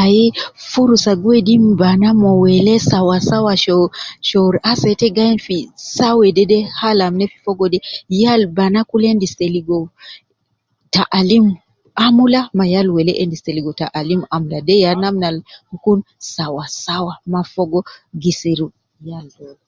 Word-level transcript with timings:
Ai 0.00 0.20
furusa 0.70 1.12
gi 1.20 1.26
wedi 1.30 1.54
banaa 1.80 2.18
ma 2.22 2.30
welee 2.42 2.80
sawa 2.90 3.16
sawa 3.28 3.52
sho, 3.64 3.76
shor 4.28 4.54
asede 4.70 4.94
te 5.00 5.06
gi 5.14 5.20
ayin 5.24 5.40
fi 5.46 5.56
saa 5.94 6.18
wedede 6.20 6.58
hal 6.78 6.98
al 7.06 7.12
ina 7.16 7.26
fi 7.32 7.38
fogo 7.44 7.64
de 7.72 7.78
yal 8.22 8.42
banaa 8.56 8.88
kul 8.90 9.02
endis 9.10 9.32
te 9.38 9.46
ligo 9.54 9.78
ta 10.94 11.02
alim 11.18 11.46
amula 12.04 12.40
ma 12.56 12.64
yal 12.72 12.88
welee 12.94 13.20
endis 13.22 13.44
te 13.44 13.50
ligo 13.56 13.72
ta 13.80 13.86
alim 14.00 14.22
amula, 14.34 14.58
de 14.68 14.74
ya 14.84 14.90
namna 15.02 15.26
al 15.30 15.38
gi 15.68 15.76
kun 15.84 16.00
sawa 16.34 16.64
sawa, 16.84 17.12
mma 17.28 17.40
fogo 17.54 17.78
gishiri 18.22 18.66
yal 19.10 19.26
dole. 19.36 19.60